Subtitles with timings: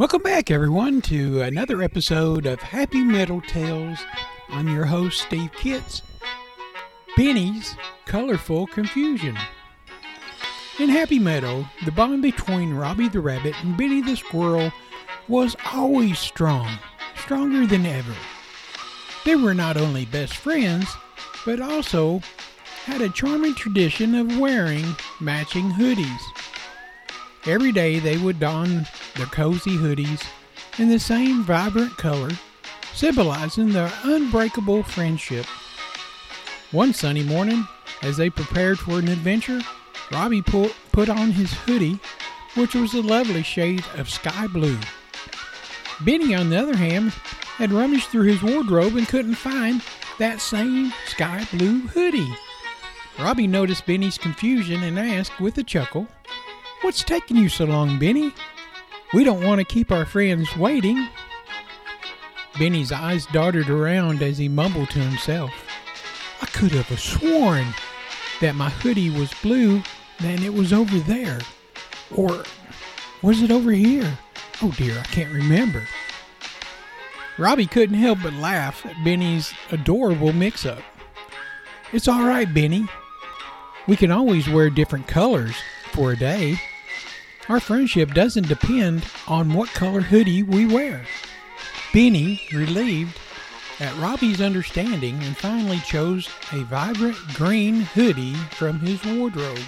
[0.00, 3.98] Welcome back, everyone, to another episode of Happy Meadow Tales.
[4.48, 6.00] I'm your host, Steve Kitts.
[7.18, 7.76] Benny's
[8.06, 9.36] Colorful Confusion.
[10.78, 14.72] In Happy Meadow, the bond between Robby the Rabbit and Benny the Squirrel
[15.28, 16.78] was always strong,
[17.14, 18.14] stronger than ever.
[19.26, 20.88] They were not only best friends,
[21.44, 22.22] but also
[22.86, 26.22] had a charming tradition of wearing matching hoodies.
[27.44, 28.86] Every day they would don
[29.16, 30.22] their cozy hoodies
[30.78, 32.30] in the same vibrant color,
[32.92, 35.46] symbolizing their unbreakable friendship.
[36.72, 37.66] One sunny morning,
[38.02, 39.60] as they prepared for an adventure,
[40.12, 41.98] Robby put, put on his hoodie,
[42.54, 44.78] which was a lovely shade of sky blue.
[46.00, 47.12] Benny, on the other hand,
[47.56, 49.82] had rummaged through his wardrobe and couldn't find
[50.18, 52.34] that same sky blue hoodie.
[53.18, 56.08] Robby noticed Benny's confusion and asked with a chuckle,
[56.80, 58.32] What's taking you so long, Benny?
[59.12, 61.08] We don't want to keep our friends waiting.
[62.58, 65.50] Benny's eyes darted around as he mumbled to himself.
[66.40, 67.66] I could have sworn
[68.40, 69.82] that my hoodie was blue
[70.20, 71.40] and it was over there.
[72.14, 72.44] Or
[73.22, 74.18] was it over here?
[74.62, 75.86] Oh dear, I can't remember.
[77.38, 80.82] Robby couldn't help but laugh at Benny's adorable mix up.
[81.92, 82.86] It's all right, Benny.
[83.88, 85.56] We can always wear different colors
[85.92, 86.60] for a day.
[87.50, 91.04] Our friendship doesn't depend on what color hoodie we wear.
[91.92, 93.18] Benny, relieved
[93.80, 99.58] at Robby's understanding, and finally chose a vibrant green hoodie from his wardrobe.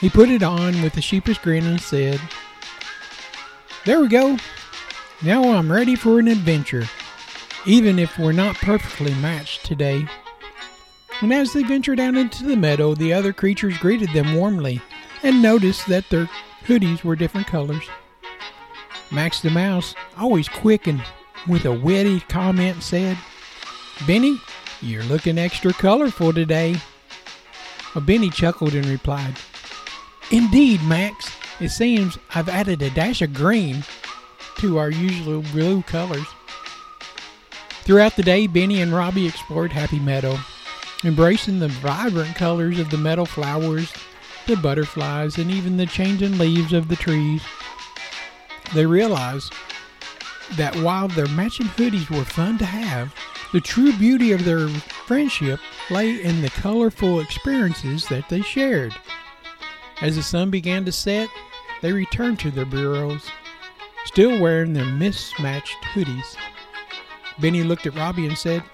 [0.00, 2.20] He put it on with a sheepish grin and said,
[3.86, 4.36] There we go.
[5.22, 6.84] Now I'm ready for an adventure,
[7.64, 10.04] even if we're not perfectly matched today.
[11.22, 14.82] And as they ventured out into the meadow, the other creatures greeted them warmly
[15.22, 16.28] and noticed that their
[16.66, 17.88] hoodies were different colors.
[19.10, 21.02] Max the Mouse, always quick and
[21.48, 23.16] with a witty comment, said,
[24.06, 24.40] Benny,
[24.80, 26.76] you're looking extra colorful today.
[27.94, 29.34] Well, Benny chuckled and replied,
[30.30, 33.82] Indeed, Max, it seems I've added a dash of green
[34.58, 36.26] to our usual blue colors.
[37.82, 40.38] Throughout the day, Benny and Robby explored Happy Meadow,
[41.02, 43.92] embracing the vibrant colors of the meadow flowers
[44.50, 47.40] the butterflies, and even the changing leaves of the trees.
[48.74, 49.52] They realized
[50.56, 53.14] that while their matching hoodies were fun to have,
[53.52, 58.92] the true beauty of their friendship lay in the colorful experiences that they shared.
[60.02, 61.28] As the sun began to set,
[61.80, 63.30] they returned to their bureaus,
[64.04, 66.36] still wearing their mismatched hoodies.
[67.38, 68.64] Benny looked at Robby and said,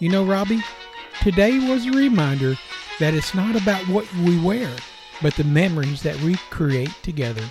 [0.00, 0.62] You know, Robby,
[1.22, 2.56] today was a reminder
[3.00, 4.70] that it's not about what we wear,
[5.22, 7.44] but the memories that we create together.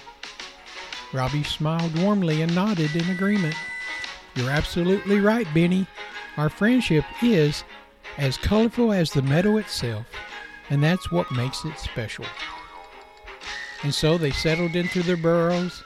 [1.14, 3.56] Robby smiled warmly and nodded in agreement.
[4.36, 5.88] You're absolutely right, Benny.
[6.38, 7.64] Our friendship is
[8.18, 10.06] as colorful as the meadow itself,
[10.70, 12.26] and that's what makes it special.
[13.84, 15.84] And so they settled into their burrows.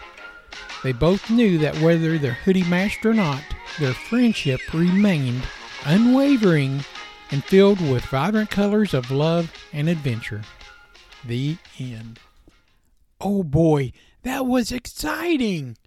[0.84, 3.44] They both knew that whether their hoodie matched or not,
[3.80, 5.44] their friendship remained
[5.86, 6.84] unwavering
[7.32, 10.42] and filled with vibrant colors of love and adventure.
[11.26, 12.20] The end.
[13.20, 13.92] Oh boy,
[14.24, 15.78] that was exciting!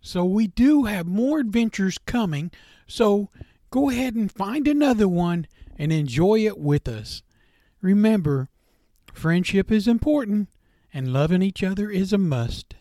[0.00, 2.52] So we do have more adventures coming,
[2.86, 3.28] so
[3.70, 7.22] go ahead and find another one and enjoy it with us.
[7.80, 8.48] Remember,
[9.12, 10.48] friendship is important
[10.94, 12.75] and loving each other is a must.